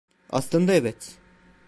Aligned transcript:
Aslında 0.29 0.73
evet. 0.73 1.17